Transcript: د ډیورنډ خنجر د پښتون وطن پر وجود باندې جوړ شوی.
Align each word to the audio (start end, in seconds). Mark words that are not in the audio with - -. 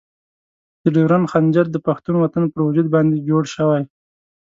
د 0.83 0.85
ډیورنډ 0.95 1.25
خنجر 1.31 1.65
د 1.71 1.77
پښتون 1.87 2.15
وطن 2.19 2.43
پر 2.51 2.59
وجود 2.67 2.87
باندې 2.95 3.25
جوړ 3.29 3.43
شوی. 3.55 3.81